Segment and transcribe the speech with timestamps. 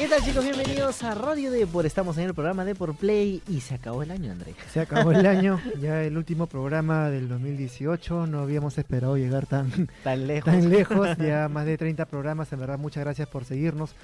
[0.00, 0.42] ¿Qué tal chicos?
[0.42, 1.84] Bienvenidos a Radio Depor.
[1.84, 4.54] Estamos en el programa Depor Play y se acabó el año, André.
[4.72, 8.26] Se acabó el año, ya el último programa del 2018.
[8.26, 10.50] No habíamos esperado llegar tan, Tan lejos.
[10.50, 12.50] tan lejos, ya más de 30 programas.
[12.54, 13.94] En verdad, muchas gracias por seguirnos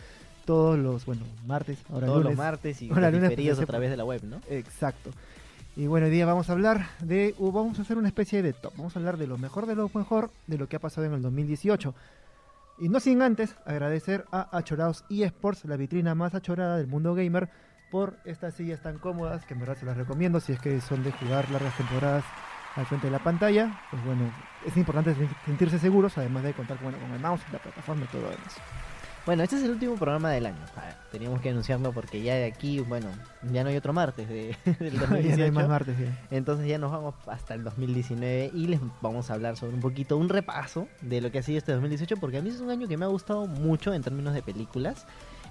[0.45, 2.37] todos los, bueno, martes, ahora Todos lunes.
[2.37, 4.43] los martes y Ahora lunes, pues, a través de la web, ¿no?
[4.51, 5.11] Exacto.
[5.77, 8.53] Y bueno, hoy día vamos a hablar de, uh, vamos a hacer una especie de
[8.53, 8.75] top.
[8.77, 11.15] Vamos a hablar de lo mejor de lo mejor de lo que ha pasado en
[11.15, 11.95] el 2018.
[12.79, 17.49] Y no sin antes agradecer a Achorados eSports, la vitrina más achorada del mundo gamer,
[17.91, 21.03] por estas sillas tan cómodas, que en verdad se las recomiendo si es que son
[21.05, 22.25] de jugar largas temporadas
[22.75, 23.81] al frente de la pantalla.
[23.91, 24.31] Pues bueno,
[24.67, 28.09] es importante sen- sentirse seguros, además de contar bueno, con el mouse, la plataforma y
[28.09, 28.57] todo lo demás.
[29.27, 30.65] Bueno, este es el último programa del año.
[30.77, 33.09] A ver, teníamos que anunciarlo porque ya de aquí, bueno,
[33.51, 35.53] ya no hay otro martes de, del Ya no hay 2018.
[35.53, 35.99] más martes.
[35.99, 36.27] ya.
[36.31, 40.17] Entonces ya nos vamos hasta el 2019 y les vamos a hablar sobre un poquito,
[40.17, 42.87] un repaso de lo que ha sido este 2018, porque a mí es un año
[42.87, 45.07] que me ha gustado mucho en términos de películas,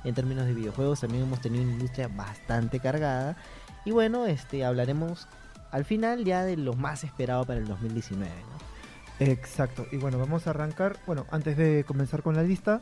[0.05, 3.35] en términos de videojuegos, también hemos tenido una industria bastante cargada.
[3.83, 5.27] Y bueno, este hablaremos
[5.71, 8.31] al final ya de lo más esperado para el 2019.
[8.31, 9.25] ¿no?
[9.25, 9.85] Exacto.
[9.91, 10.97] Y bueno, vamos a arrancar.
[11.05, 12.79] Bueno, antes de comenzar con la lista,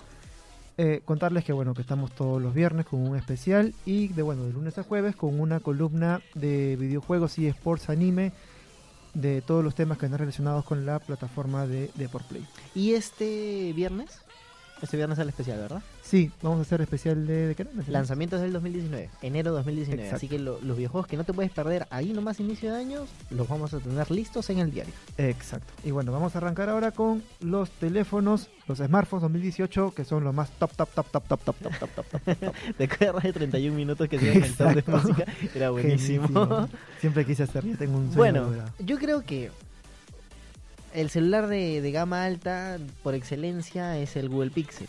[0.78, 4.44] eh, contarles que bueno, que estamos todos los viernes con un especial y de bueno,
[4.44, 8.32] de lunes a jueves con una columna de videojuegos y sports anime
[9.14, 12.46] de todos los temas que están relacionados con la plataforma de, de por Play.
[12.74, 14.20] Y este viernes,
[14.82, 15.84] este viernes es el especial, ¿verdad?
[16.14, 17.64] Sí, vamos a hacer especial de, de qué?
[17.64, 20.00] ¿De Lanzamientos del 2019, enero 2019.
[20.04, 20.16] Exacto.
[20.18, 23.10] Así que lo- los videojuegos que no te puedes perder ahí nomás inicio de años,
[23.32, 24.94] los vamos a tener listos en el diario.
[25.18, 25.74] Exacto.
[25.84, 30.36] Y bueno, vamos a arrancar ahora con los teléfonos, los smartphones 2018, que son los
[30.36, 32.54] más top, top, top, top, top, top, top, top, top, top, top.
[32.78, 35.26] ¿Te acuerdas de 31 minutos que se a cantar de música?
[35.56, 36.28] Era buenísimo.
[36.28, 36.70] Genísimo.
[37.02, 39.50] Siempre quise hacer, ya tengo un sueño bueno, yo creo que
[40.94, 44.86] el celular de, de gama alta por excelencia es el Google Pixel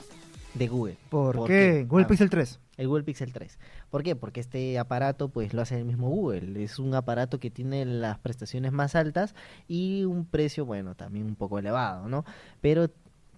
[0.55, 0.97] de Google.
[1.11, 1.79] ¿Por, ¿por qué?
[1.81, 1.85] qué?
[1.89, 2.09] Google Ah.
[2.09, 2.61] Pixel 3.
[2.77, 3.59] El Google Pixel 3.
[3.91, 4.17] ¿Por qué?
[4.17, 6.63] Porque este aparato pues lo hace el mismo Google.
[6.65, 9.35] Es un aparato que tiene las prestaciones más altas
[9.69, 12.25] y un precio, bueno, también un poco elevado, ¿no?
[12.61, 12.89] Pero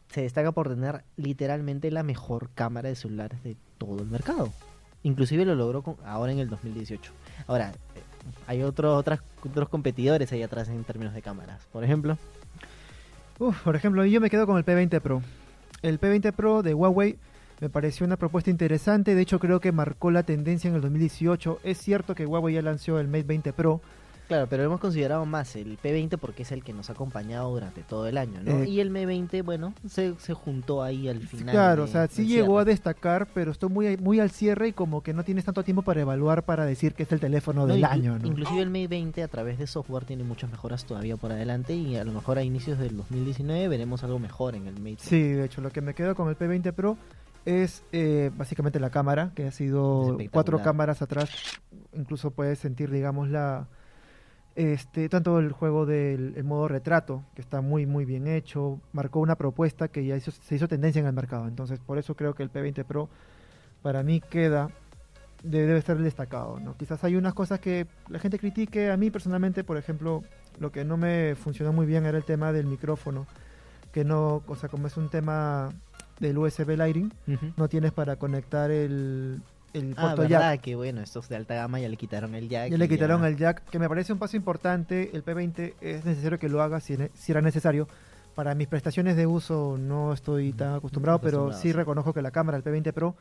[0.09, 4.51] se destaca por tener literalmente la mejor cámara de celulares de todo el mercado.
[5.03, 7.13] Inclusive lo logró con- ahora en el 2018.
[7.47, 8.01] Ahora, eh,
[8.47, 11.67] hay otro, otras, otros competidores ahí atrás en términos de cámaras.
[11.73, 12.17] Por ejemplo,
[13.39, 15.23] Uf, por ejemplo, yo me quedo con el P20 Pro.
[15.83, 17.19] El P20 Pro de Huawei
[17.61, 21.61] me pareció una propuesta interesante, de hecho creo que marcó la tendencia en el 2018.
[21.65, 23.81] Es cierto que Huawei ya lanzó el Mate 20 Pro,
[24.29, 27.83] Claro, pero hemos considerado más el P20 porque es el que nos ha acompañado durante
[27.83, 28.63] todo el año, ¿no?
[28.63, 31.53] Eh, y el M20, bueno, se, se juntó ahí al final.
[31.55, 35.03] claro, o sea, sí llegó a destacar, pero estoy muy, muy al cierre y como
[35.03, 37.83] que no tienes tanto tiempo para evaluar para decir que es el teléfono No, del
[37.83, 38.27] inclu- año, ¿no?
[38.27, 41.97] Inclusive el Mate 20 a través de software tiene muchas mejoras todavía por adelante y
[41.97, 44.97] a lo mejor a inicios del 2019 veremos algo mejor en el Mate.
[44.99, 46.97] Sí, de hecho, lo que me quedo con el P20 Pro
[47.45, 51.31] es eh, básicamente la cámara, que ha sido cuatro cámaras atrás.
[51.93, 53.69] Incluso puedes sentir, digamos, la
[54.57, 59.21] este tanto el juego del el modo retrato, que está muy muy bien hecho, marcó
[59.21, 61.47] una propuesta que ya hizo- se hizo tendencia en el mercado.
[61.47, 63.09] Entonces, por eso creo que el P20 Pro
[63.83, 64.71] para mí queda
[65.43, 66.75] de- debe estar destacado, ¿no?
[66.77, 70.23] Quizás hay unas cosas que la gente critique, a mí personalmente, por ejemplo,
[70.59, 73.27] lo que no me funcionó muy bien era el tema del micrófono,
[73.93, 75.69] que no, o sea, como es un tema
[76.19, 77.13] del USB Lighting,
[77.59, 79.43] no tienes para conectar el,
[79.77, 80.61] el Ah, verdad jack.
[80.63, 82.71] que bueno, estos de alta gama ya le quitaron el jack.
[82.71, 85.11] Ya le quitaron el jack, que me parece un paso importante.
[85.15, 86.97] El P20 es necesario que lo haga si,
[87.29, 87.89] era necesario.
[88.35, 92.61] Para mis prestaciones de uso no estoy tan acostumbrado, pero sí reconozco que la cámara
[92.61, 93.15] del P20 Pro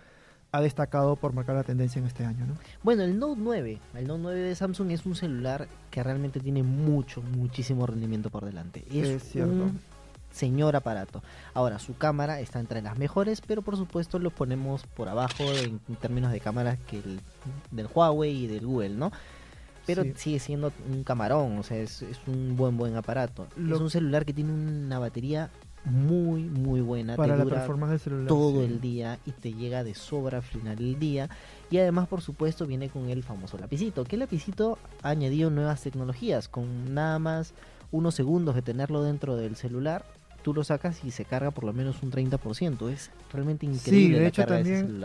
[0.52, 2.46] ha destacado por marcar la tendencia en este año.
[2.46, 2.56] ¿no?
[2.84, 6.64] Bueno, el Note 9, el Note 9 de Samsung es un celular que realmente tiene
[6.64, 8.86] mucho, muchísimo rendimiento por delante.
[8.90, 9.52] Es, Es cierto.
[9.54, 9.80] un
[10.36, 11.24] señor aparato.
[11.54, 15.80] Ahora, su cámara está entre las mejores, pero por supuesto lo ponemos por abajo en,
[15.88, 17.20] en términos de cámaras que el
[17.72, 19.12] del Huawei y del Google, ¿no?
[19.86, 20.14] Pero Sí.
[20.16, 23.48] sigue siendo un camarón, o sea, es, es un buen, buen aparato.
[23.56, 25.50] Lo- Es un celular que tiene una batería
[25.86, 27.16] muy, muy buena.
[27.16, 28.28] Para te la dura performance del celular.
[28.28, 28.66] todo sí.
[28.66, 31.30] el día y te llega de sobra al final del día.
[31.70, 34.04] Y además, por supuesto, viene con el famoso lapicito.
[34.04, 36.48] Que el lapicito ha añadido nuevas tecnologías.
[36.50, 37.54] Con nada más
[37.92, 40.04] unos segundos de tenerlo dentro del celular,
[40.46, 42.88] tú lo sacas y se carga por lo menos un 30%.
[42.92, 44.06] Es realmente increíble.
[44.08, 45.02] Sí, de la hecho carga también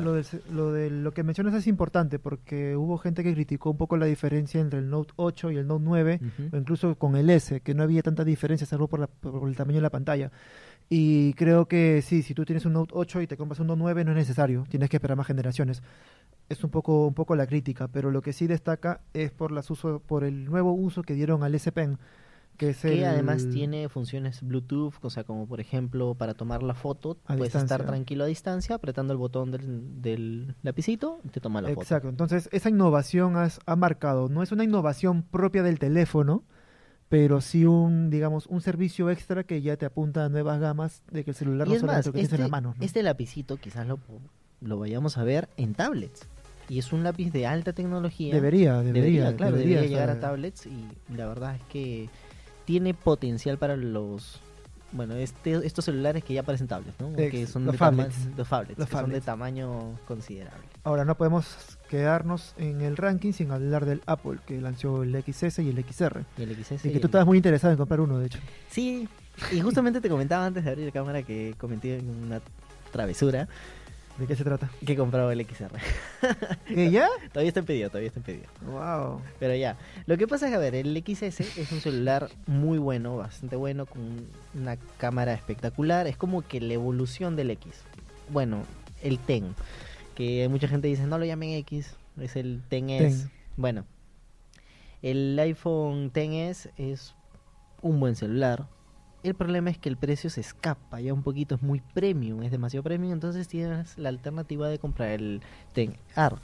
[0.53, 4.05] lo, de lo que mencionas es importante porque hubo gente que criticó un poco la
[4.05, 6.55] diferencia entre el Note 8 y el Note 9 Ujú.
[6.55, 9.57] o incluso con el S, que no había tanta diferencia salvo por, la- por el
[9.57, 10.31] tamaño de la pantalla.
[10.91, 13.79] Y creo que sí, si tú tienes un Note 8 y te compras un Note
[13.81, 15.83] 9 no es necesario, tienes que esperar más generaciones.
[16.49, 19.71] Es un poco un poco la crítica, pero lo que sí destaca es por las
[19.71, 21.97] uso por el nuevo uso que dieron al S Pen,
[22.61, 23.05] que es que el...
[23.07, 27.53] además tiene funciones Bluetooth, o sea, como por ejemplo para tomar la foto, A puedes
[27.53, 27.75] distancia.
[27.77, 31.81] estar tranquilo a distancia, apretando el botón del, del lapicito y te toma la foto.
[31.81, 36.45] Exacto, entonces esa innovación has- ha marcado, no es una innovación propia del teléfono,
[37.09, 41.25] pero sí un, digamos, un servicio extra que ya te apunta a nuevas gamas de
[41.25, 42.75] que el celular Y no es solamente más, lo que tienes este, en la mano.
[42.79, 42.85] ¿no?
[42.85, 43.99] este lapicito quizás lo,
[44.61, 46.29] lo vayamos a ver en tablets.
[46.69, 48.33] Y es un lápiz de alta tecnología.
[48.33, 48.93] debería, debería,
[49.25, 50.85] Debería, claro, debería, llegar a tablets y
[51.17, 52.09] la verdad es que
[52.71, 54.39] tiene potencial para los
[54.93, 57.11] bueno, este, estos celulares que ya parecen tablets, ¿no?
[57.17, 58.17] Ex- que son los de phablets.
[58.37, 60.63] los phablets, Los que son de tamaño considerable.
[60.85, 61.47] Ahora no podemos
[61.89, 66.25] quedarnos en el ranking sin hablar del Apple que lanzó el XS y el XR.
[66.39, 68.27] Y el XS Y y que tú el- estabas muy interesado en comprar uno, de
[68.27, 68.39] hecho.
[68.69, 69.09] Sí,
[69.53, 72.41] y justamente te comentaba antes de abrir la cámara que cometí una
[72.93, 73.49] travesura
[74.19, 74.71] ¿De qué se trata?
[74.85, 75.71] que he comprado el XR.
[76.67, 77.09] ¿Que ya?
[77.33, 78.47] todavía está en pedido, todavía está en pedido.
[78.67, 79.23] Wow.
[79.39, 82.79] Pero ya, lo que pasa es que, a ver, el XS es un celular muy
[82.79, 86.07] bueno, bastante bueno, con una cámara espectacular.
[86.07, 87.73] Es como que la evolución del X.
[88.29, 88.65] Bueno,
[89.03, 89.55] el Ten,
[90.15, 93.23] que mucha gente dice, no lo llamen X, es el Ten S.
[93.23, 93.31] Ten.
[93.57, 93.85] Bueno,
[95.03, 97.15] el iPhone X es
[97.81, 98.67] un buen celular.
[99.23, 102.51] El problema es que el precio se escapa ya un poquito, es muy premium, es
[102.51, 105.43] demasiado premium, entonces tienes la alternativa de comprar el
[105.75, 106.37] Ten R,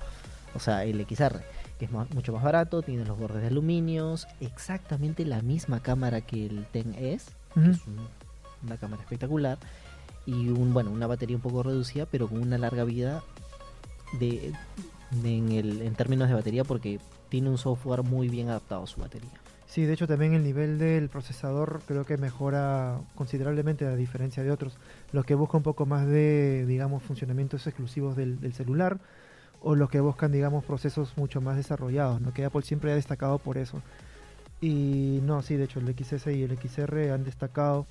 [0.54, 1.40] o sea, el XR,
[1.78, 6.44] que es mucho más barato, tiene los bordes de aluminios, exactamente la misma cámara que
[6.46, 8.06] el Ten S, que es un-
[8.62, 9.56] una cámara espectacular,
[10.26, 13.22] y un bueno, una batería un poco reducida, pero con una larga vida
[14.20, 14.52] de,
[15.22, 17.00] de- en, el, en términos de batería, porque
[17.30, 19.30] tiene un software muy bien adaptado a su batería.
[19.66, 24.50] Sí, de hecho también el nivel del procesador creo que mejora considerablemente a diferencia de
[24.50, 24.76] otros.
[25.12, 28.98] Los que buscan un poco más de, digamos, funcionamientos exclusivos del, del celular
[29.62, 32.32] o los que buscan, digamos, procesos mucho más desarrollados, ¿no?
[32.32, 33.82] que Apple siempre ha destacado por eso.
[34.60, 37.86] Y no, sí, de hecho el XS y el XR han destacado.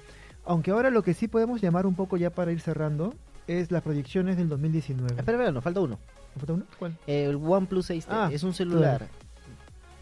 [0.46, 3.14] Aunque ahora lo que sí podemos llamar un poco ya para ir cerrando
[3.48, 5.16] es las proyecciones del 2019.
[5.18, 6.00] Espera, espera, nos falta uno.
[6.34, 6.64] ¿Me falta uno?
[6.80, 6.98] ¿Cuál?
[7.08, 9.08] El OnePlus 6T Ah, es un celular,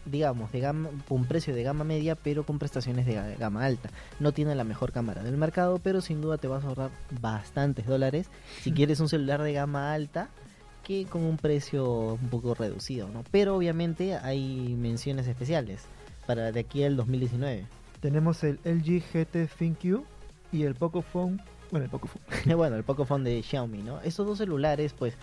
[0.06, 3.90] digamos, de gama, con precio de gama media, pero con prestaciones de ga- gama alta.
[4.20, 6.90] No tiene la mejor cámara del mercado, pero sin duda te vas a ahorrar
[7.20, 8.28] bastantes dólares
[8.62, 10.28] si quieres un celular de gama alta
[10.82, 13.24] que con un precio un poco reducido, ¿no?
[13.30, 15.82] Pero obviamente hay menciones especiales
[16.26, 17.66] para de aquí al 2019.
[18.00, 20.02] Tenemos el LG GT ThinQ
[20.52, 21.38] y el Pocophone.
[21.70, 22.22] Bueno, el Pocophone.
[22.54, 24.00] bueno, el Pocophone de Xiaomi, ¿no?
[24.02, 25.14] Estos dos celulares, pues,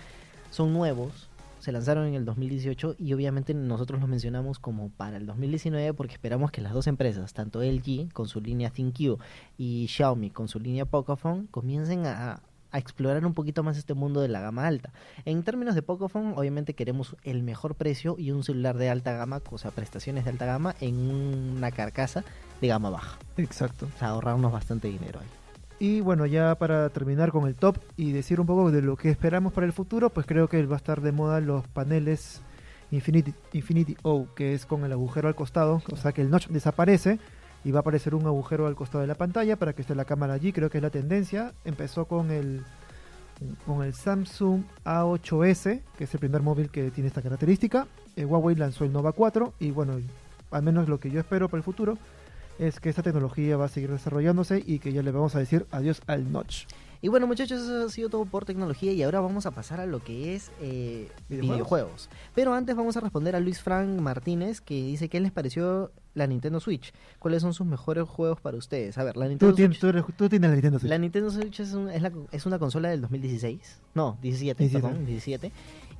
[0.50, 1.30] son nuevos,
[1.62, 6.14] se lanzaron en el 2018 y obviamente nosotros los mencionamos como para el 2019 porque
[6.14, 9.20] esperamos que las dos empresas, tanto LG con su línea ThinQ
[9.58, 12.42] y Xiaomi con su línea Pocophone, comiencen a,
[12.72, 14.92] a explorar un poquito más este mundo de la gama alta.
[15.26, 19.42] En términos de Pocophone, obviamente queremos el mejor precio y un celular de alta gama,
[19.50, 20.96] o sea, prestaciones de alta gama en
[21.58, 22.24] una carcasa
[22.60, 23.20] de gama baja.
[23.38, 23.88] Exacto.
[23.94, 25.41] O sea, ahorrarnos bastante dinero ahí.
[25.82, 29.10] Y bueno, ya para terminar con el top y decir un poco de lo que
[29.10, 32.44] esperamos para el futuro, pues creo que va a estar de moda los paneles
[32.92, 36.50] Infinity, Infinity O, que es con el agujero al costado, o sea que el notch
[36.50, 37.18] desaparece
[37.64, 40.06] y va a aparecer un agujero al costado de la pantalla para que esté la
[40.06, 41.52] cámara allí, creo que es la tendencia.
[41.66, 42.62] Empezó con el
[43.66, 47.88] con el Samsung A8S, que es el primer móvil que tiene esta característica.
[48.16, 49.94] Eh, Huawei lanzó el Nova 4 y bueno,
[50.52, 51.98] al menos lo que yo espero para el futuro
[52.68, 55.66] es que esta tecnología va a seguir desarrollándose y que ya le vamos a decir
[55.72, 56.66] adiós al notch.
[57.04, 59.88] Y bueno muchachos, eso ha sido todo por tecnología y ahora vamos a pasar a
[59.88, 61.56] lo que es eh, ¿Videojuegos?
[61.56, 62.10] videojuegos.
[62.36, 66.28] Pero antes vamos a responder a Luis Frank Martínez que dice qué les pareció la
[66.28, 66.94] Nintendo Switch.
[67.18, 69.00] ¿Cuáles son sus mejores juegos para ustedes?
[69.00, 70.16] A ver, la Tú, Nintendo tienes, Switch...
[70.16, 70.90] tú tienes la Nintendo Switch.
[70.92, 74.88] La Nintendo Switch es, un- es, la- es una consola del 2016, no, 17, 17.
[74.88, 75.52] perdón, 17,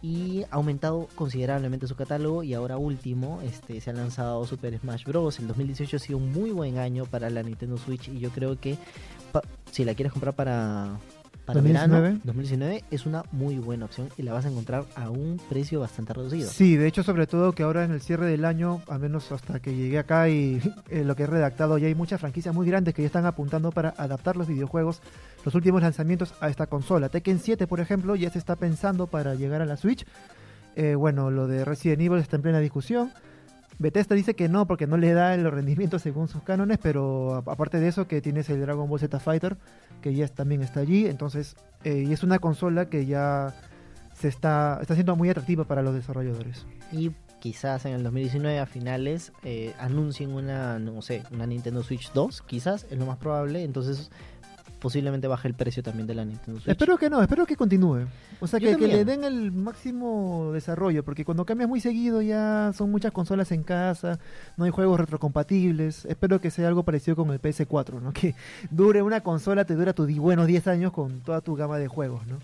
[0.02, 5.06] y ha aumentado considerablemente su catálogo y ahora último este, se ha lanzado Super Smash
[5.06, 5.40] Bros.
[5.40, 8.60] El 2018 ha sido un muy buen año para la Nintendo Switch y yo creo
[8.60, 8.78] que
[9.72, 10.98] si la quieres comprar para,
[11.46, 12.02] para 2019.
[12.02, 15.80] verano, 2019 es una muy buena opción y la vas a encontrar a un precio
[15.80, 16.50] bastante reducido.
[16.50, 19.60] Sí, de hecho, sobre todo que ahora en el cierre del año, al menos hasta
[19.60, 22.94] que llegué acá y eh, lo que he redactado, ya hay muchas franquicias muy grandes
[22.94, 25.02] que ya están apuntando para adaptar los videojuegos,
[25.44, 27.10] los últimos lanzamientos a esta consola.
[27.10, 30.06] Tekken 7, por ejemplo, ya se está pensando para llegar a la Switch.
[30.76, 33.12] Eh, bueno, lo de Resident Evil está en plena discusión.
[33.80, 37.80] Bethesda dice que no, porque no le da el rendimiento según sus cánones, pero aparte
[37.80, 39.58] de eso, que tienes el Dragon Ball Z Fighter,
[40.02, 41.08] que ya también está allí.
[41.08, 43.56] Entonces, eh, y es una consola que ya
[44.14, 46.68] se está, está siendo muy atractiva para los desarrolladores.
[46.92, 52.12] Y quizás en el 2019 a finales eh, anuncien una, no sé, una Nintendo Switch
[52.14, 53.64] 2, quizás es lo más probable.
[53.64, 54.12] Entonces
[54.82, 56.72] posiblemente baje el precio también de la Nintendo Switch.
[56.72, 58.08] Espero que no, espero que continúe.
[58.42, 62.72] O sea, que, que le den el máximo desarrollo, porque cuando cambias muy seguido ya
[62.76, 64.20] son muchas consolas en casa,
[64.58, 66.06] no hay juegos retrocompatibles.
[66.06, 68.12] Espero que sea algo parecido con el PS4, ¿no?
[68.22, 68.36] Que
[68.70, 72.26] dure una consola, te dura tus buenos 10 años con toda tu gama de juegos,
[72.28, 72.38] ¿no?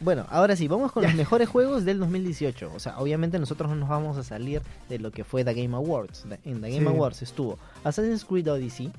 [0.00, 1.08] Bueno, ahora sí, vamos con Ya.
[1.08, 2.72] los mejores juegos del 2018.
[2.74, 5.74] O sea, obviamente nosotros no nos vamos a salir de lo que fue The Game
[5.74, 6.24] Awards.
[6.44, 6.86] En The Game Sí.
[6.86, 8.92] Awards estuvo Assassin's Creed Odyssey,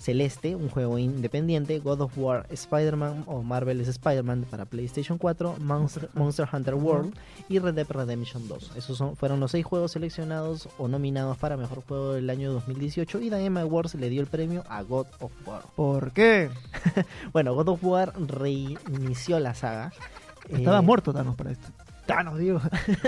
[0.00, 6.08] Celeste, un juego independiente, God of War, Spider-Man o Marvel's Spider-Man para PlayStation 4, Monster,
[6.14, 7.14] Monster Hunter World
[7.48, 8.72] y Red Dead Redemption 2.
[8.76, 13.20] Esos son, fueron los seis juegos seleccionados o nominados para Mejor Juego del año 2018
[13.20, 15.62] y Game Awards le dio el premio a God of War.
[15.76, 16.50] ¿Por qué?
[17.32, 19.92] Bueno, God of War reinició la saga.
[20.48, 21.68] Estaba Eh, muerto Thanos para esto.
[22.06, 22.60] Thanos, digo.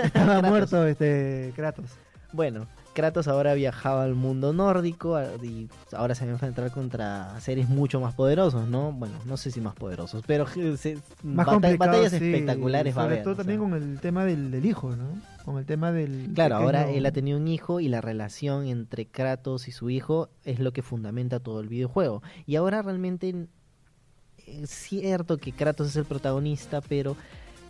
[0.03, 1.85] Estaba muerto este Kratos.
[2.31, 7.67] Bueno, Kratos ahora viajaba al mundo nórdico y ahora se va a enfrentar contra seres
[7.69, 8.91] mucho más poderosos, ¿no?
[8.91, 12.95] Bueno, no sé si más poderosos, pero je- se- Más bata- complicado, batallas sí, espectaculares
[12.97, 13.23] va a Sobre haber.
[13.23, 13.43] todo o sea.
[13.43, 15.05] también con el tema del, del hijo, ¿no?
[15.43, 16.31] Con el tema del.
[16.33, 20.29] Claro, ahora él ha tenido un hijo y la relación entre Kratos y su hijo
[20.45, 22.21] es lo que fundamenta todo el videojuego.
[22.45, 23.47] Y ahora realmente
[24.45, 27.15] es cierto que Kratos es el protagonista, pero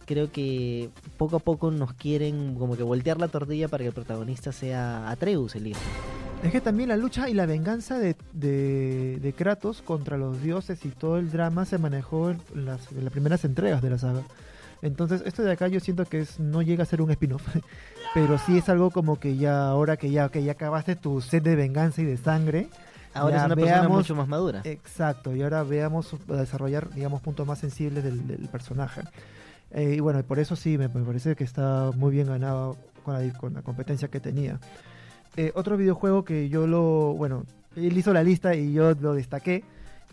[0.06, 3.94] creo que poco a poco nos quieren como que voltear la tortilla para que el
[3.94, 5.80] protagonista sea Atreus, el hijo.
[6.44, 10.84] Es que también la lucha y la venganza de, de, de Kratos contra los dioses
[10.86, 14.22] y todo el drama se manejó en las, en las primeras entregas de la saga.
[14.82, 17.42] Entonces, esto de acá yo siento que es, no llega a ser un spin-off,
[18.14, 21.42] pero sí es algo como que ya, ahora que ya, que ya acabaste tu sed
[21.42, 22.68] de venganza y de sangre,
[23.16, 24.62] Ahora es una persona veamos- mucho más madura.
[24.66, 29.02] Exacto, y ahora veamos desarrollar, digamos, puntos más sensibles del, del personaje.
[29.74, 33.14] Eh, y bueno, por eso sí, me, me parece que está muy bien ganado con
[33.14, 34.60] la, con la competencia que tenía.
[35.36, 39.64] Eh, otro videojuego que yo lo, bueno, él hizo la lista y yo lo destaqué,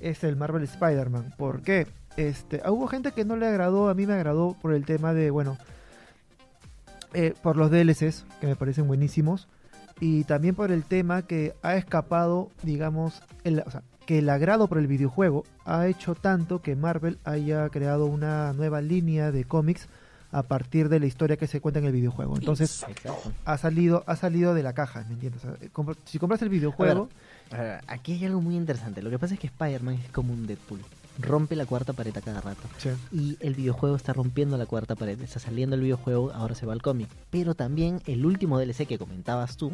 [0.00, 1.34] es el Marvel Spider-Man.
[1.36, 1.86] ¿Por qué?
[2.16, 5.12] Este, ah, hubo gente que no le agradó, a mí me agradó por el tema
[5.12, 5.58] de, bueno,
[7.12, 9.46] eh, por los DLCs, que me parecen buenísimos,
[10.00, 14.66] y también por el tema que ha escapado, digamos, el, o sea, que el agrado
[14.68, 19.86] por el videojuego ha hecho tanto que Marvel haya creado una nueva línea de cómics
[20.32, 22.36] a partir de la historia que se cuenta en el videojuego.
[22.36, 23.32] Entonces Exacto.
[23.44, 25.44] ha salido, ha salido de la caja, ¿me entiendes?
[25.44, 27.08] O sea, compra- si compras el videojuego,
[27.50, 29.02] A ver, aquí hay algo muy interesante.
[29.02, 30.80] Lo que pasa es que Spider-Man es como un Deadpool.
[31.18, 32.62] Rompe la cuarta pared a cada rato.
[33.12, 35.20] Y el videojuego está rompiendo la cuarta pared.
[35.20, 37.08] Está saliendo el videojuego, ahora se va al cómic.
[37.30, 39.72] Pero también el último DLC que comentabas tú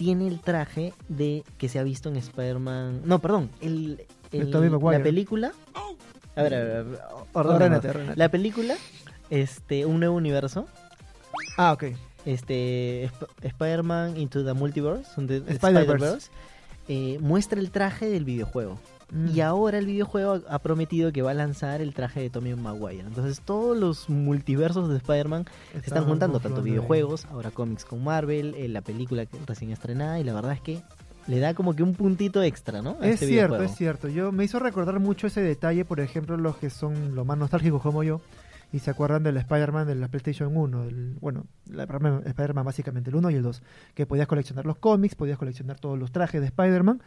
[0.00, 3.02] tiene el traje de que se ha visto en Spider-Man.
[3.04, 3.50] No, perdón.
[3.60, 5.52] El, la película.
[6.34, 7.00] A ver, a ver, a ver,
[7.34, 7.54] ordénanos.
[7.54, 8.18] Ordénate, ordénate.
[8.18, 8.76] La película,
[9.28, 10.66] este, un nuevo universo.
[11.58, 11.84] Ah, ok.
[12.24, 15.04] Este, Sp- Spider-Man Into the Multiverse.
[15.20, 16.30] Spider-Verse,
[16.88, 18.78] eh, muestra el traje del videojuego.
[19.12, 19.28] Mm.
[19.34, 23.00] Y ahora el videojuego ha prometido que va a lanzar el traje de Tommy Maguire.
[23.06, 26.64] Entonces todos los multiversos de Spider-Man se están juntando, tanto ahí.
[26.70, 30.60] videojuegos, ahora cómics con Marvel, eh, la película que recién estrenada, y la verdad es
[30.60, 30.82] que
[31.26, 32.96] le da como que un puntito extra, ¿no?
[33.00, 33.72] A Es este cierto, videojuego.
[33.72, 34.08] es cierto.
[34.08, 37.82] Yo me hizo recordar mucho ese detalle, por ejemplo, los que son los más nostálgicos
[37.82, 38.20] como yo
[38.72, 43.30] y se acuerdan del Spider-Man de la PlayStation 1, el, bueno, Spider-Man básicamente el 1
[43.30, 43.62] y el 2,
[43.94, 47.02] que podías coleccionar los cómics, podías coleccionar todos los trajes de Spider-Man,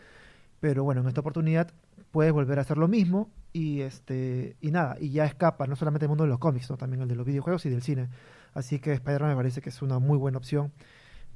[0.60, 1.72] pero bueno, en esta oportunidad
[2.13, 6.05] puedes volver a hacer lo mismo y este y nada, y ya escapa no solamente
[6.05, 8.08] el mundo de los cómics, sino también el de los videojuegos y del cine.
[8.53, 10.72] Así que Spider-Man me parece que es una muy buena opción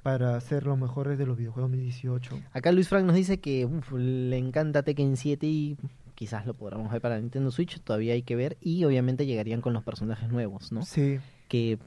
[0.04, 2.40] para hacer los mejores de los videojuegos 2018.
[2.54, 5.78] Acá Luis Frank nos dice que uf, le encanta Tekken 7 y
[6.16, 8.56] quizás lo podamos ver para Nintendo Switch, todavía hay que ver.
[8.62, 10.84] Y obviamente llegarían con los personajes nuevos, ¿no?
[10.86, 11.20] Sí,
[11.50, 11.78] que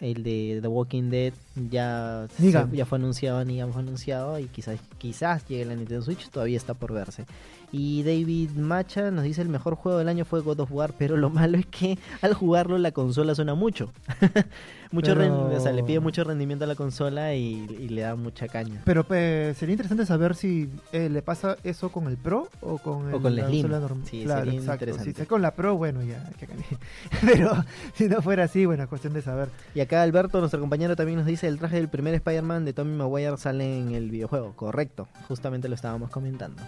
[0.00, 1.34] el de The Walking Dead
[1.70, 6.30] ya, se- ya fue anunciado, Negan fue anunciado y quizás, quizás llegue la Nintendo Switch,
[6.30, 7.26] todavía está por verse.
[7.72, 11.16] Y David Macha nos dice el mejor juego del año fue God of War, pero
[11.16, 13.92] lo malo es que al jugarlo la consola suena mucho.
[14.90, 18.16] mucho Pero- o sea, le pide mucho rendimiento a la consola y, y le da
[18.16, 18.82] mucha caña.
[18.84, 23.06] Pero pues, sería interesante saber si eh, le pasa eso con el Pro o con,
[23.12, 23.62] O el- con la Slim.
[23.62, 24.84] consola norm- Sí, claro, sería exacto.
[24.86, 25.20] interesante.
[25.22, 26.48] Si con la Pro, bueno, ya, que.
[27.24, 27.52] Pero
[27.94, 29.48] si no fuera así, bueno, es cuestión de saber.
[29.76, 32.96] Y acá Alberto, nuestro compañero, también nos dice el traje del primer Spider-Man de Tommy
[32.96, 34.54] Maguire sale en el videojuego.
[34.56, 36.60] Correcto, justamente lo estábamos comentando.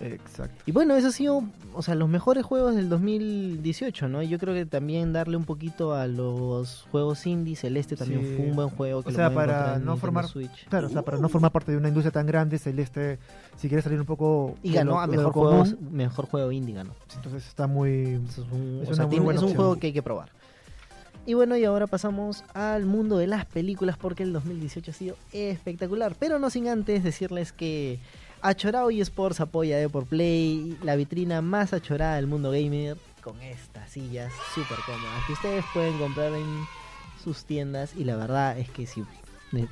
[0.00, 0.62] Exacto.
[0.66, 4.22] Y bueno, eso ha sido, o sea, los mejores juegos del 2018, ¿no?
[4.22, 8.34] Yo creo que también darle un poquito a los juegos indie, Celeste también Sí.
[8.36, 9.02] fue un buen juego.
[9.02, 10.66] Que O sea, para no formar- Switch.
[10.68, 13.18] Claro, o sea, para no formar parte de una industria tan grande, Celeste,
[13.56, 14.56] si quiere salir un poco.
[14.62, 16.94] Y ganó a mejor juego, mejor juego indie, ganó.
[17.16, 18.18] Entonces está muy.
[18.28, 20.02] Es un, Es o una sea, muy tiene- buena es un juego que hay que
[20.02, 20.30] probar.
[21.26, 25.16] Y bueno, y ahora pasamos al mundo de las películas porque el 2018 ha sido
[25.32, 26.16] espectacular.
[26.18, 27.98] Pero no sin antes decirles que
[28.42, 32.96] Achorao eSports apoya a por Play, la vitrina más achorada del mundo gamer.
[33.22, 36.64] con estas sillas súper cómodas que ustedes pueden comprar en
[37.22, 39.04] sus tiendas y la verdad es que si,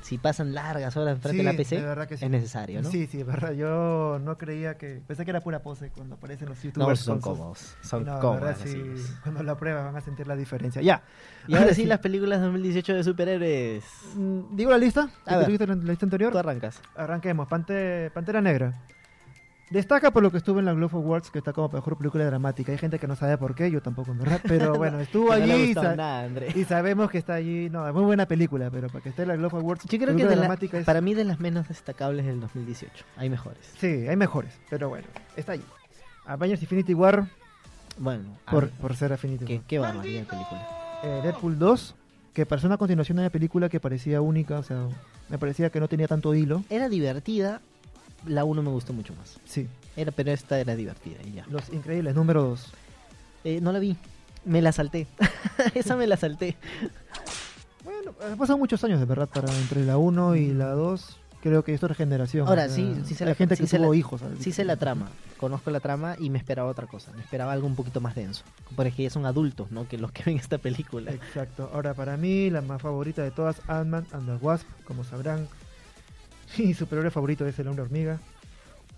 [0.01, 2.25] si pasan largas horas enfrente Sí, de la PC que sí.
[2.25, 2.89] es necesario, ¿no?
[2.89, 3.53] Sí, sí, es verdad.
[3.53, 5.01] Yo no creía que.
[5.07, 6.99] Pensé que era pura pose cuando aparecen los No, youtubers.
[6.99, 8.81] son con sus- cómodos, son No, las sí,
[9.23, 10.81] cuando la prueban van a sentir la diferencia.
[10.81, 11.03] Ya.
[11.47, 13.83] Y ahora sí, las películas 2018 de superhéroes.
[14.15, 15.09] Mm, ¿Digo la lista?
[15.25, 15.45] A ¿Que ver.
[15.45, 16.31] te dijiste en la lista anterior?
[16.31, 16.81] Tú arrancas.
[16.95, 17.47] Arranquemos.
[17.47, 18.73] Pante- Pantera Negra.
[19.69, 22.71] Destaca por lo que estuvo en la Globe Awards, que está como mejor película dramática.
[22.71, 24.41] Hay gente que no sabe por qué, yo tampoco, en verdad.
[24.47, 27.69] Pero bueno, estuvo Que no allí y, sa- nada, y sabemos que está allí.
[27.69, 30.15] No, es muy buena película, pero para que esté en la Globe Awards, Yo creo
[30.15, 33.05] que de la- es- para mí de las menos destacables del 2018.
[33.17, 33.59] Hay mejores.
[33.79, 35.63] Sí, hay mejores, pero bueno, está allí.
[36.25, 37.27] Avengers Infinity War,
[37.97, 39.63] Bueno, por, por ser Infinity qué, War.
[39.67, 40.67] qué barbaridad de película.
[41.03, 41.95] Eh, Deadpool 2,
[42.33, 44.87] que pareció una continuación de una película que parecía única, o sea,
[45.29, 46.63] me parecía que no tenía tanto hilo.
[46.69, 47.61] Era divertida.
[48.25, 49.37] La 1 me gustó mucho más.
[49.45, 51.45] Sí, Era, pero esta era divertida y ya.
[51.49, 52.71] Los Increíbles, número 2.
[53.45, 53.95] Eh, no la vi.
[54.45, 55.07] Me la salté.
[55.73, 56.57] Esa me la salté.
[57.83, 61.17] Bueno, han pasado muchos años de verdad para entre la 1 y la 2.
[61.41, 62.47] Creo que esto es generación.
[62.49, 64.19] Ahora, o sea, sí, sí se la- gente sí que se tuvo la- hijos.
[64.19, 64.39] ¿sabes?
[64.39, 65.07] Sí sé la trama.
[65.37, 67.13] Conozco la trama y me esperaba otra cosa.
[67.13, 68.43] Me esperaba algo un poquito más denso.
[68.75, 69.87] Porque ya son adultos, ¿no?
[69.87, 71.11] Que los que ven esta película.
[71.11, 71.69] Exacto.
[71.73, 75.47] Ahora, para mí, la más favorita de todas, Ant-Man and the Wasp, como sabrán.
[76.57, 78.19] Mi superhéroe favorito es el hombre hormiga.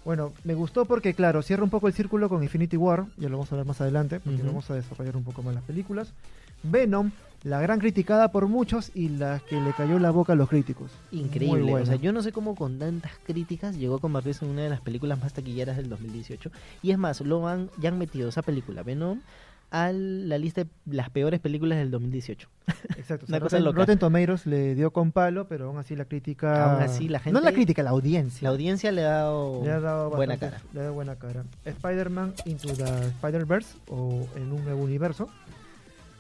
[0.03, 3.37] Bueno, me gustó porque, claro, cierra un poco el círculo con Infinity War, ya lo
[3.37, 6.11] vamos a ver más adelante, porque vamos a desarrollar un poco más las películas.
[6.63, 7.11] Venom,
[7.43, 10.91] la gran criticada por muchos y la que le cayó la boca a los críticos.
[11.11, 11.73] Increíble.
[11.73, 14.69] O sea, yo no sé cómo con tantas críticas llegó a convertirse en una de
[14.69, 16.51] las películas más taquilleras del 2018.
[16.81, 19.19] Y es más, lo han, ya han metido esa película, Venom,
[19.71, 22.49] a la lista de las peores películas del 2018.
[22.97, 23.25] Exacto.
[23.29, 23.77] Una o sea, cosa Rotten, loca.
[23.79, 26.73] Rotten Tomatoes le dio con palo, pero aún así la crítica...
[26.73, 28.45] Aún así, la No gente- la crítica, la audiencia.
[28.47, 30.69] La audiencia le ha dado, Le ha dado buena bastante- cara.
[30.73, 31.43] Le ha dado buena cara.
[31.65, 35.29] Spider-Man Into the Spider-Verse o en un nuevo universo.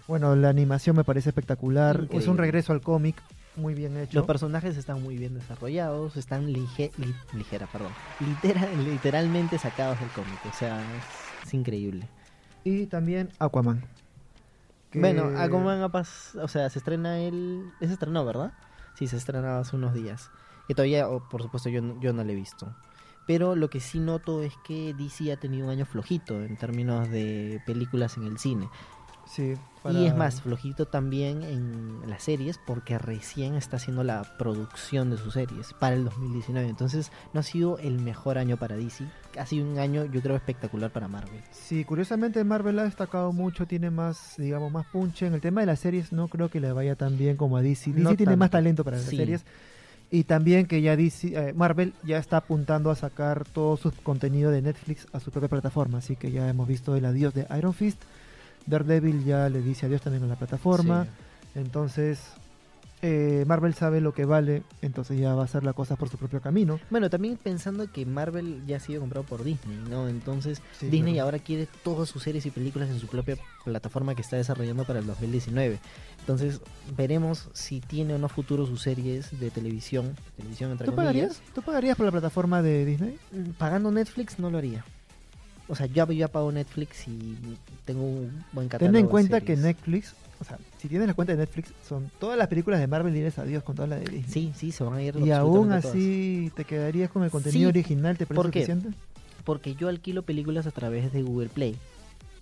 [0.07, 1.95] Bueno, la animación me parece espectacular.
[1.97, 2.29] Es Increíble.
[2.31, 3.21] un regreso al cómic
[3.57, 4.17] muy bien hecho.
[4.17, 7.91] Los personajes están muy bien desarrollados, están lige- li- ligera, perdón,
[8.21, 12.07] litera- literalmente sacados del cómic, o sea, es, es increíble.
[12.63, 13.83] Y también Aquaman.
[14.93, 17.71] Bueno, Aquaman ha pas- o sea, se estrena el...
[17.79, 18.53] Se estrenó, ¿verdad?
[18.93, 20.29] Sí, se estrenaba hace unos días.
[20.67, 22.75] Que todavía, oh, por supuesto, yo, yo no lo he visto.
[23.25, 27.09] Pero lo que sí noto es que DC ha tenido un año flojito en términos
[27.09, 28.69] de películas en el cine.
[29.25, 29.53] Sí.
[29.89, 35.17] Y es más, flojito también en las series porque recién está haciendo la producción de
[35.17, 36.69] sus series para el 2019.
[36.69, 39.05] Entonces no ha sido el mejor año para DC.
[39.39, 41.41] Ha sido un año yo creo espectacular para Marvel.
[41.49, 45.25] Sí, curiosamente Marvel ha destacado mucho, tiene más, digamos, más punche.
[45.25, 47.63] En el tema de las series no creo que le vaya tan bien como a
[47.63, 47.91] DC.
[47.91, 49.17] DC No tiene más talento para las Sí.
[49.17, 49.43] series.
[50.11, 54.51] Y también que ya DC, eh, Marvel ya está apuntando a sacar todo su contenido
[54.51, 55.99] de Netflix a su propia plataforma.
[55.99, 58.03] Así que ya hemos visto el adiós de Iron Fist.
[58.65, 61.05] Daredevil ya le dice adiós también a la plataforma.
[61.05, 61.59] Sí.
[61.59, 62.19] Entonces,
[63.03, 66.17] eh, Marvel sabe lo que vale, entonces ya va a hacer la cosa por su
[66.17, 66.79] propio camino.
[66.91, 70.07] Bueno, también pensando que Marvel ya ha sido comprado por Disney, ¿no?
[70.07, 71.25] Entonces Sí, Disney claro.
[71.25, 74.99] ahora quiere todas sus series y películas en su propia plataforma que está desarrollando para
[74.99, 75.79] el 2019.
[76.19, 76.61] Entonces
[76.95, 81.13] veremos si tiene o no futuro sus series de televisión, televisión entre ¿Tú comillas.
[81.13, 81.41] pagarías?
[81.55, 83.17] ¿Tú pagarías por la plataforma de Disney?
[83.31, 84.85] Mm, Pagando Netflix no lo haría.
[85.71, 87.37] O sea, yo ya pago Netflix y
[87.85, 88.91] tengo un buen catálogo.
[88.91, 89.55] Ten en de cuenta que.
[89.55, 93.15] Netflix, o sea, si tienes la cuenta de Netflix, son todas las películas de Marvel
[93.15, 94.29] y a Dios con todas las de Disney.
[94.31, 95.85] Sí, sí, se van a ir Y aún todas.
[95.85, 97.79] así te quedarías con el contenido Sí.
[97.79, 98.65] original, ¿te parece ¿Por qué?
[98.65, 98.97] suficiente?
[99.45, 101.77] Porque yo alquilo películas a través de Google Play.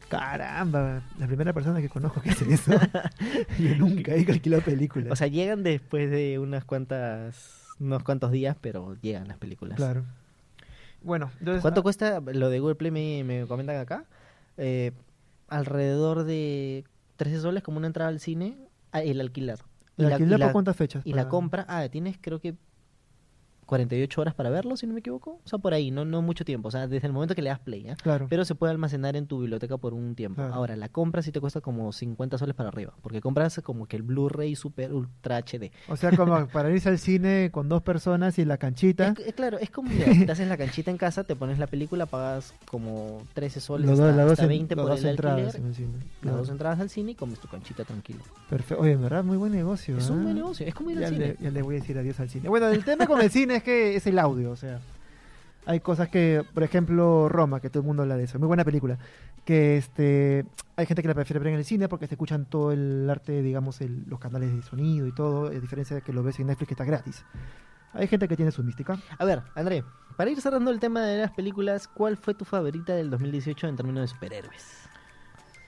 [0.10, 2.72] Caramba, la primera persona que conozco que hace eso.
[3.60, 5.12] Yo nunca he alquilado películas.
[5.12, 7.36] O sea, llegan después de unas cuantas,
[7.80, 9.78] unos cuantos días, pero llegan las películas.
[9.78, 10.04] claro.
[11.02, 12.92] Bueno, entonces ¿Cuánto ah, cuesta lo de Google Play?
[12.92, 14.06] Me, me comentan acá.
[14.58, 14.92] Eh,
[15.48, 16.84] alrededor de
[17.18, 18.58] 13 soles como una entrada al cine,
[18.92, 19.60] ah, el alquilar.
[19.98, 21.06] Y ¿el la- alquiler y por la- cuántas fechas?
[21.06, 22.56] Y la compra, ah, tienes creo que
[23.70, 25.40] 48 horas para verlo, si no me equivoco.
[25.46, 26.70] O sea, por ahí, no, no mucho tiempo.
[26.70, 27.96] O sea, desde el momento que le das play, ¿eh?
[28.02, 28.26] Claro.
[28.30, 30.38] Pero se puede almacenar en tu biblioteca por un tiempo.
[30.42, 30.54] Claro.
[30.56, 32.94] Ahora, la compra sí te cuesta como 50 soles para arriba.
[33.02, 35.72] Porque compras como que el Blu-ray Super Ultra HD.
[35.88, 39.10] O sea, como para irse al cine con dos personas y la canchita.
[39.10, 41.68] Es, es claro, es como mira, te haces la canchita en casa, te pones la
[41.68, 44.92] película, pagas como 13 soles Los hasta, dos- las dos hasta en- 20 las por
[44.92, 45.62] dos el entradas alquiler.
[45.62, 45.94] en el cine.
[46.00, 46.38] Las Claro.
[46.38, 48.20] dos entradas al cine y comes tu canchita tranquilo.
[48.50, 48.82] Perfecto.
[48.84, 49.98] Oye, en verdad, muy buen negocio.
[49.98, 50.24] Es un ¿ah?
[50.24, 51.36] buen negocio, es como ir al ya, cine.
[51.40, 52.50] ya le voy a decir adiós al cine.
[52.50, 54.80] Bueno, el tema con el cine es que es el audio, o sea.
[55.65, 58.63] Hay cosas que, por ejemplo, Roma, que todo el mundo habla de eso, muy buena
[58.65, 58.98] película,
[59.45, 60.45] que este
[60.76, 63.41] hay gente que la prefiere ver en el cine porque se escuchan todo el arte,
[63.43, 66.48] digamos, el- los canales de sonido y todo, a diferencia de que lo ves en
[66.48, 67.24] Netflix que está gratis.
[67.93, 68.98] Hay gente que tiene su mística.
[69.17, 69.84] A ver, André,
[70.15, 73.76] para ir cerrando el tema de las películas, ¿cuál fue tu favorita del 2018 en
[73.76, 74.63] términos de superhéroes?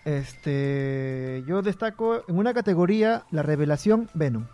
[0.06, 4.46] Este, yo destaco en una categoría la revelación Venom.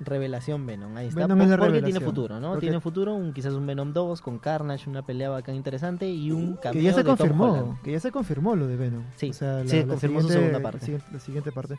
[0.00, 1.20] Revelación Venom, ahí está.
[1.20, 2.50] Venom es la porque tiene futuro, ¿no?
[2.50, 6.32] Porque- Tiene futuro, un, quizás un Venom 2 con Carnage, una pelea bacán interesante y
[6.32, 9.02] un cameo Que ya se de confirmó, que ya se confirmó lo de Venom.
[9.16, 11.00] Sí, O sea, confirmó su siguiente- segunda parte.
[11.12, 11.78] La siguiente, la parte.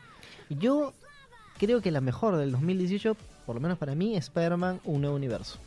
[0.50, 0.94] Yo
[1.60, 5.16] creo que la mejor del 2018, por lo menos para mí, es Spider-Man Un Nuevo
[5.16, 5.60] Universo.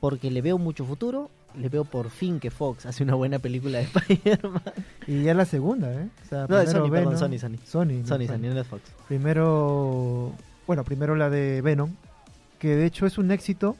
[0.00, 3.78] Porque le veo mucho futuro, le veo por fin que Fox hace una buena película
[3.78, 4.62] de Spider-Man.
[5.06, 6.08] Y ya la segunda, ¿eh?
[6.24, 7.56] O sea, No, primero Sony, perdón, Venom- Sony, Sony.
[7.64, 8.82] Sony, no, Sony, Sony, no es Fox.
[9.06, 10.32] Primero,
[10.66, 11.90] bueno, primero la de Venom,
[12.58, 13.76] que de hecho es un éxito.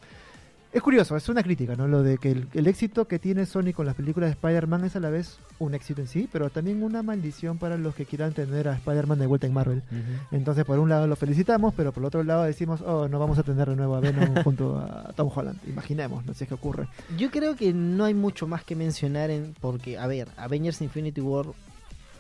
[0.73, 1.87] Es curioso, es una crítica, ¿no?
[1.87, 4.97] Lo de que el, el éxito que tiene Sony con las películas de Spider-Man es
[4.97, 8.33] a la vez un éxito en sí, pero también una maldición para los que quieran
[8.33, 9.83] tener a Spider-Man de vuelta en Marvel.
[10.31, 13.39] Entonces, por un lado lo felicitamos, pero por el otro lado decimos, oh, no vamos
[13.39, 15.59] a tener de nuevo a Venom junto a Tom Holland.
[15.67, 16.89] Imaginemos, no sé qué ocurre.
[17.19, 21.21] Yo creo que no hay mucho más que mencionar en porque, a ver, Avengers Infinity
[21.21, 21.47] War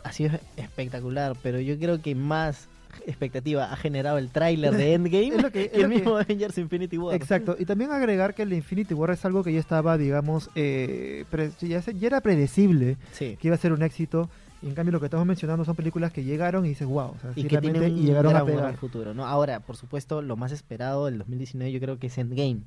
[0.05, 2.68] ha sido espectacular, pero yo creo que más
[3.07, 5.94] expectativa ha generado el tráiler de Endgame Es lo que- es que el lo que-
[5.94, 7.14] mismo Avengers Infinity War.
[7.14, 11.24] Exacto, y también agregar que el Infinity War es algo que ya estaba, digamos, eh,
[11.61, 13.37] ya, se- ya era predecible Sí.
[13.40, 14.28] que iba a ser un éxito.
[14.64, 17.16] Y en cambio lo que estamos mencionando son películas que llegaron y dices, wow, o
[17.20, 18.76] sea, Y sí, que tiene realmente, un y llegaron a pegar.
[18.76, 19.26] futuro, ¿no?
[19.26, 22.61] Ahora, por supuesto, lo más esperado del 2019 yo creo que es Endgame.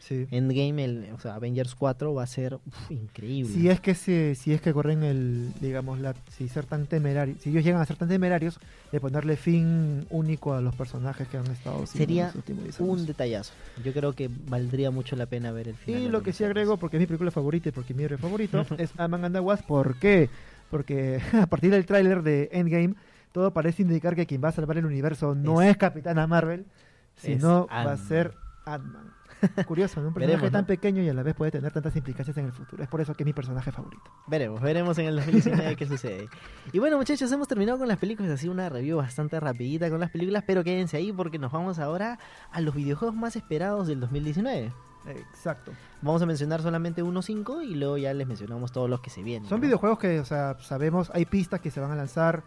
[0.00, 0.26] Sí.
[0.30, 3.52] Endgame, el, o sea, Avengers 4 va a ser uf, increíble.
[3.52, 7.38] Si es que se, si es que corren el, digamos, la, si ser tan temerarios,
[7.40, 8.58] si ellos llegan a ser tan temerarios
[8.90, 13.06] de ponerle fin único a los personajes que han estado Sería los últimos 10 un
[13.06, 13.52] detallazo.
[13.84, 16.00] Yo creo que valdría mucho la pena ver el final.
[16.02, 18.64] Y lo que sí agrego, porque es mi película favorita y porque mi héroe favorito,
[18.78, 19.66] es Ant-Man and the Wasp.
[19.66, 20.30] ¿Por qué?
[20.70, 22.94] Porque a partir del tráiler de Endgame,
[23.32, 26.64] todo parece indicar que quien va a salvar el universo no Es- es, Capitana Marvel,
[27.16, 28.32] sino va a ser
[28.64, 29.12] Ant-Man.
[29.66, 30.08] Curioso, ¿no?
[30.08, 30.66] Un personaje Veremos, tan ¿no?
[30.66, 32.82] pequeño y a la vez puede tener tantas implicancias en el futuro.
[32.82, 34.10] Es por eso que es mi personaje favorito.
[34.26, 36.28] Veremos, veremos en el 2019 qué sucede.
[36.72, 38.32] Y bueno, muchachos, hemos terminado con las películas.
[38.32, 41.78] Ha sido una review bastante rapidita con las películas, pero quédense ahí porque nos vamos
[41.78, 42.18] ahora
[42.50, 44.72] a los videojuegos más esperados del 2019.
[45.06, 45.72] Exacto.
[46.02, 49.10] Vamos a mencionar solamente uno o cinco y luego ya les mencionamos todos los que
[49.10, 49.48] se vienen.
[49.48, 49.66] Son ¿no?
[49.66, 52.42] videojuegos que, o sea, sabemos, hay pistas que se van a lanzar,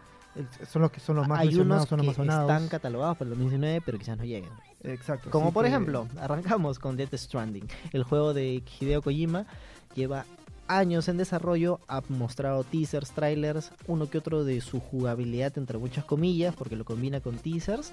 [0.68, 2.50] son los que son los más Hay mencionados, unos son los que más sonados.
[2.50, 4.50] están catalogados para el 2019, pero quizás no lleguen.
[4.84, 5.30] Exacto.
[5.30, 7.66] Como por que- ejemplo, arrancamos con Death Stranding.
[7.92, 9.46] El juego de Hideo Kojima
[9.94, 10.24] lleva
[10.68, 16.04] años en desarrollo, ha mostrado teasers, trailers, uno que otro de su jugabilidad entre muchas
[16.04, 17.92] comillas, porque lo combina con teasers,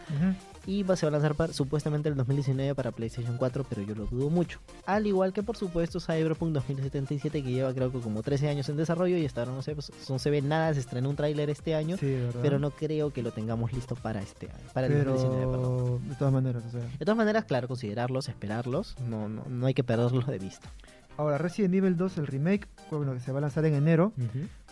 [0.65, 3.95] y va, se va a lanzar para- supuestamente el 2019 para PlayStation 4, pero yo
[3.95, 4.59] lo dudo mucho.
[4.85, 8.77] Al igual que por supuesto Cyberpunk 2077, que lleva creo que como 13 años en
[8.77, 9.75] desarrollo y hasta ahora no se,
[10.09, 13.21] no se ve nada, se estrenó un tráiler este año, Sí, pero no creo que
[13.21, 15.99] lo tengamos listo para este año, para el 2019, perdón.
[16.01, 16.81] Pero de todas maneras, o sea.
[16.81, 20.69] De todas maneras, claro, considerarlos, esperarlos, no, no, no hay que perderlos de vista.
[21.17, 24.13] Ahora, Resident Evil 2, el remake, bueno, que se va a lanzar en enero.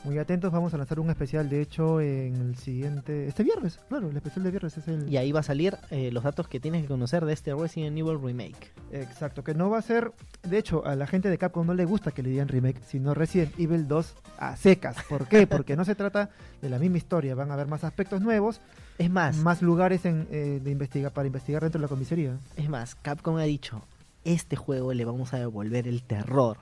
[0.05, 3.27] Muy atentos, vamos a lanzar un especial, de hecho, en el siguiente...
[3.27, 5.09] Este viernes, claro, el especial de viernes es el...
[5.09, 7.97] Y ahí va a salir eh, los datos que tienes que conocer de este Resident
[7.97, 8.71] Evil Remake.
[8.91, 10.13] Exacto, que no va a ser...
[10.41, 13.13] De hecho, a la gente de Capcom no le gusta que le digan remake, sino
[13.13, 14.95] Resident Evil 2 a secas.
[15.09, 15.45] ¿Por qué?
[15.47, 16.29] Porque no se trata
[16.61, 18.61] de la misma historia, van a haber más aspectos nuevos,
[18.97, 22.37] Es más, más lugares en, eh, de investiga para investigar dentro de la comisaría.
[22.55, 23.81] es más, Capcom ha dicho,
[24.23, 26.57] este juego le vamos a devolver el terror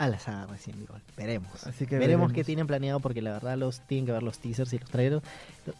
[0.00, 1.02] a la saga Resident Evil.
[1.16, 1.66] Veremos.
[1.66, 2.32] Así que veremos, veremos.
[2.32, 5.22] qué tienen planeado porque la verdad los tienen que ver los teasers y los trailers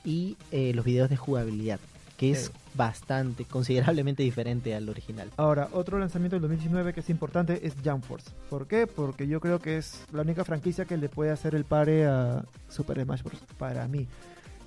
[0.05, 1.81] y eh, los videos de jugabilidad,
[2.19, 5.31] que es bastante, considerablemente diferente al original.
[5.39, 8.31] Ahora, otro lanzamiento del 2019 que es importante es Jump Force.
[8.51, 8.87] ¿Por qué?
[8.87, 12.45] Porque yo creo que es la única franquicia que le puede hacer el pare a
[12.69, 13.41] Super Smash Bros.
[13.59, 14.07] Para mí.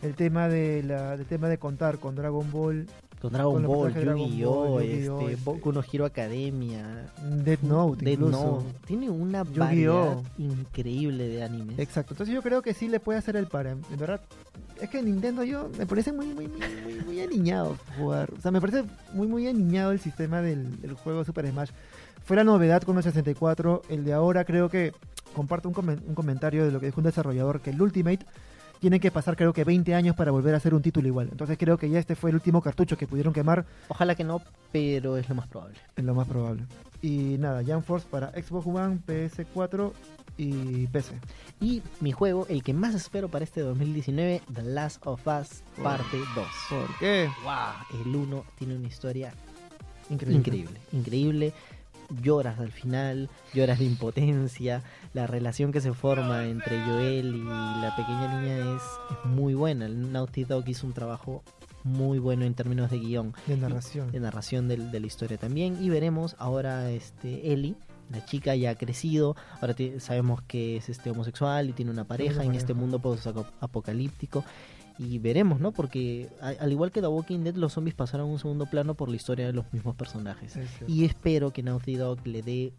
[0.01, 2.87] El tema de la, el tema de contar con Dragon Ball,
[3.23, 7.05] Con Dragon Con Ball, Yu-Gi-Oh, Ball, Yu-Gi-Oh, este, este- Boku no Hero Academia,
[7.45, 8.45] Death Note, incluso.
[8.63, 8.65] Note.
[8.85, 9.59] Tiene una Yu-Gi-Oh.
[9.59, 11.79] variedad increíble de animes.
[11.79, 12.13] Exacto.
[12.13, 13.71] Entonces yo creo que sí le puede hacer el pare.
[13.71, 14.19] En verdad,
[14.81, 18.29] es que Nintendo yo me parece muy, muy, muy, muy, muy aniñado jugar.
[18.37, 18.83] O sea, me parece
[19.13, 21.69] muy, muy aniñado el sistema del, del juego Super Smash.
[22.25, 23.83] Fue la novedad con el 64.
[23.89, 24.91] El de ahora creo que
[25.33, 28.25] comparto un, comen- un comentario de lo que dijo un desarrollador, que el Ultimate
[28.83, 31.29] tiene que pasar creo que 20 años para volver a ser un título igual.
[31.31, 34.41] Entonces creo que ya este fue el último cartucho que pudieron quemar, Ojalá que no,
[34.73, 35.77] pero es lo más probable.
[35.95, 36.65] es lo más probable.
[37.01, 39.93] Y nada, Jump Force para Xbox One, PS4
[40.35, 41.13] y PC.
[41.61, 46.17] Y mi juego, el que más espero para este 2019, The Last of Us Parte
[46.35, 46.45] 2.
[46.69, 47.29] ¿Por qué?
[47.45, 48.01] ¡Wow!
[48.05, 49.33] El 1 tiene una historia
[50.09, 50.37] Increíble.
[50.39, 51.53] increíble, increíble.
[52.21, 54.83] Lloras al final, lloras de impotencia.
[55.13, 59.85] La relación que se forma entre Joel y la pequeña niña es, es muy buena.
[59.85, 61.43] El Naughty Dog hizo un trabajo
[61.83, 64.11] muy bueno en términos de guion, De narración.
[64.11, 65.77] de narración del- de, la historia también.
[65.83, 67.75] Y veremos ahora este Ellie,
[68.09, 72.35] la chica ya ha crecido, ahora sabemos que es este homosexual y tiene una pareja
[72.35, 74.43] una en este mundo post-apocalíptico.
[74.99, 75.71] Y veremos, ¿no?
[75.71, 78.93] Porque a- al igual que The Walking Dead, los zombies pasaron a un segundo plano
[78.95, 80.55] por la historia de los mismos personajes.
[80.55, 80.69] Es.
[80.87, 82.73] Y espero que Naughty Dog le dé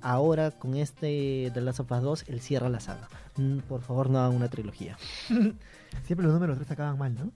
[0.00, 3.08] ahora con este The Last of Us 2 el cierra la saga.
[3.36, 4.96] Mm, Por favor, no hagan una trilogía.
[6.04, 7.32] Siempre los números 3 acaban mal, ¿no?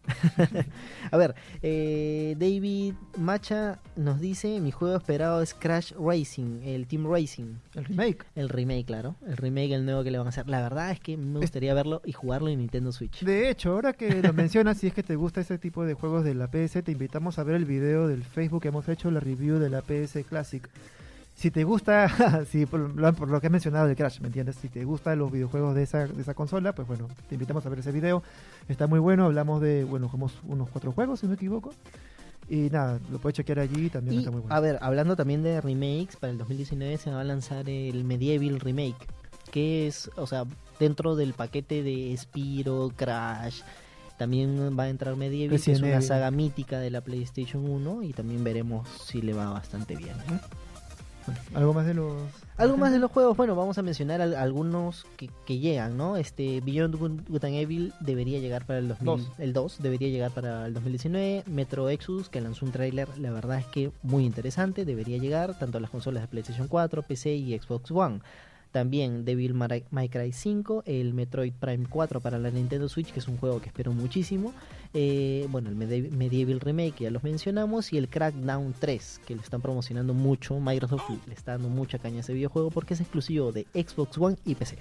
[1.11, 7.07] A ver, eh, David Macha nos dice, mi juego esperado es Crash Racing, el Team
[7.07, 8.25] Racing, El remake.
[8.35, 10.49] el remake, claro, el remake, el nuevo que le van a hacer.
[10.49, 13.23] La verdad es que me gustaría verlo y jugarlo en Nintendo Switch.
[13.25, 16.25] De hecho, ahora que lo mencionas, si es que te gusta ese tipo de juegos
[16.25, 19.21] de la PS, te invitamos a ver el video del Facebook que hemos hecho, la
[19.21, 20.67] review de la PS Classic.
[21.35, 24.57] Si te gusta, si por, lo- por lo que he mencionado del Crash, ¿me entiendes?
[24.57, 27.69] Si te gustan los videojuegos de esa, de esa consola, pues bueno, te invitamos a
[27.69, 28.23] ver ese video.
[28.69, 31.73] Está muy bueno, hablamos de, bueno, jugamos unos cuatro juegos, si no me equivoco.
[32.49, 34.55] Y nada, lo puedes chequear allí, también Y, está muy bueno.
[34.55, 38.61] a ver, hablando también de remakes, para el 2019 se va a lanzar el Medieval
[38.61, 38.97] Remake,
[39.51, 40.45] que es, o sea,
[40.79, 43.63] dentro del paquete de Spiro, Crash,
[44.19, 48.13] también va a entrar Medieval, que es una saga mítica de la PlayStation 1 y
[48.13, 50.15] también veremos si le va bastante bien.
[50.29, 50.39] ¿no?
[51.27, 52.15] Bueno, ¿Algo más de los...?
[52.57, 56.17] Algo más de los juegos, bueno, vamos a mencionar al- algunos que, que llegan, ¿no?
[56.17, 59.29] Este Beyond Good, Good and Evil debería llegar para el 2000, Dos.
[59.39, 63.59] el 2 debería llegar para el 2019, Metro Exodus que lanzó un tráiler, la verdad
[63.59, 67.59] es que muy interesante, debería llegar tanto a las consolas de PlayStation 4, PC y
[67.59, 68.21] Xbox One.
[68.73, 73.29] También Devil May Cry 5, el Metroid Prime 4 para la Nintendo Switch, que es
[73.29, 74.55] un juego que espero muchísimo.
[74.95, 79.43] Eh, bueno, el Medieval Remake, que ya los mencionamos, y el Crackdown 3, que lo
[79.43, 80.59] están promocionando mucho.
[80.59, 84.37] Microsoft le está dando mucha caña a ese videojuego porque es exclusivo de Xbox One
[84.47, 84.79] y PC.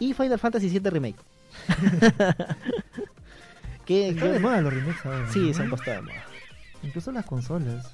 [0.00, 1.18] Y Final Fantasy VII Remake.
[3.84, 5.30] que, Está de moda los remakes ahora.
[5.32, 6.24] sí, se han puesto de moda.
[6.82, 7.92] Incluso las consolas.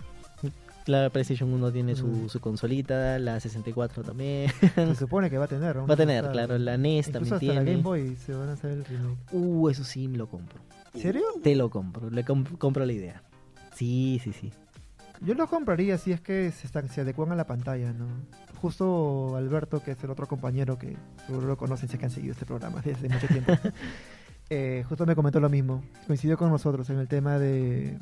[0.86, 2.28] La PlayStation 1 tiene su, Mm.
[2.28, 4.50] su consolita, la 64 también.
[4.74, 5.74] Se supone que va a tener.
[5.74, 7.70] vamos Va a tener, claro, la NES también hasta la tiene.
[7.72, 9.18] Game Boy se van a hacer el remake.
[9.32, 10.58] Uh, eso sí me lo compro.
[10.94, 11.24] ¿Serio?
[11.42, 13.22] Te lo compro, le com- compro la idea.
[13.74, 14.52] Sí, sí, sí.
[15.22, 18.06] Yo lo compraría si es que se, están, se adecuan a la pantalla, ¿no?
[18.60, 20.96] Justo Alberto, que es el otro compañero que
[21.26, 23.52] seguro lo conocen, si es que han seguido este programa desde mucho tiempo,
[24.50, 25.82] eh, justo me comentó lo mismo.
[26.06, 27.98] Coincidió con nosotros en el tema de...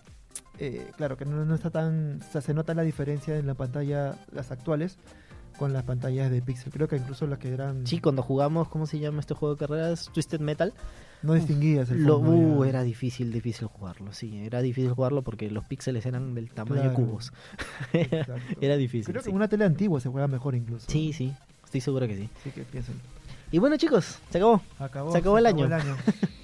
[0.59, 2.21] eh, claro, que no, no está tan...
[2.21, 4.99] O sea, se nota la diferencia en la pantalla, las actuales,
[5.59, 6.73] con las pantallas de Pixel.
[6.73, 7.87] Creo que incluso las que eran...
[7.87, 10.11] Sí, cuando jugamos, ¿cómo se llama este juego de carreras?
[10.13, 10.73] Twisted Metal.
[11.23, 12.69] No distinguías el Lo, fondo, uh, ya.
[12.69, 14.45] era difícil, difícil jugarlo, sí.
[14.45, 17.33] Era difícil jugarlo porque los píxeles eran del tamaño de cubos.
[18.61, 19.07] Era difícil.
[19.11, 19.35] Creo que sí.
[19.35, 20.87] una tele antigua se juega mejor incluso.
[20.91, 21.33] sí, sí,
[21.65, 22.29] estoy seguro que sí.
[22.41, 22.97] Así que piensen.
[23.51, 24.61] Y bueno, chicos, se acabó.
[24.79, 25.67] Acabó, Se acabó el año.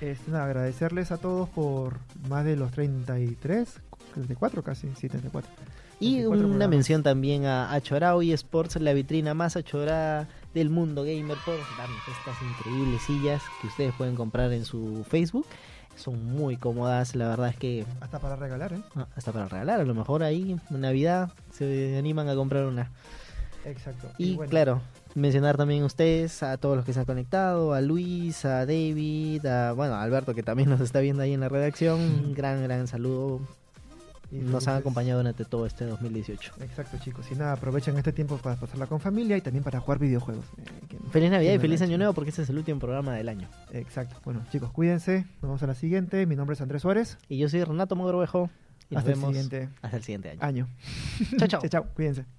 [0.00, 3.80] Este, nada, agradecerles a todos por más de los 33,
[4.14, 5.50] 34 casi, sí, 34.
[6.00, 6.68] Y 34 una programas.
[6.70, 12.02] mención también a Achorao y Sports, la vitrina más achorada del mundo gamer, por darnos
[12.08, 15.46] estas increíbles sillas que ustedes pueden comprar en su Facebook.
[15.96, 18.80] Son muy cómodas, la verdad es que Hasta para regalar, ¿eh?
[18.94, 22.92] ah, hasta para regalar, a lo mejor ahí en Navidad se animan a comprar una.
[23.64, 24.08] Exacto.
[24.16, 24.80] Y bueno, claro,
[25.14, 29.44] mencionar también a ustedes, a todos los que se han conectado, a Luis, a David,
[29.46, 31.98] a bueno, a Alberto que también nos está viendo ahí en la redacción.
[32.00, 33.40] Un gran, gran saludo.
[34.30, 36.52] y Nos han acompañado durante todo este 2018.
[36.60, 37.26] Exacto, chicos.
[37.32, 40.44] Y nada, aprovechen este tiempo para pasarla con familia y también para jugar videojuegos.
[40.58, 43.48] Eh, Feliz Navidad y feliz Año Nuevo porque este es el último programa del año.
[43.72, 44.16] Exacto.
[44.24, 45.24] Bueno, chicos, cuídense.
[45.36, 46.26] Nos vemos a la siguiente.
[46.26, 47.16] Mi nombre es Andrés Suárez.
[47.28, 48.50] Y yo soy Renato Mogrovejo.
[48.90, 50.38] Y nos Hasta el vemos siguiente hasta el siguiente año.
[50.40, 50.68] año.
[51.38, 51.60] Chao, chao.
[51.68, 51.86] chao.
[51.94, 52.37] Cuídense.